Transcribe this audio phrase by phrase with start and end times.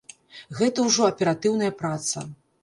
[0.59, 2.25] Гэта ўжо аператыўная праца.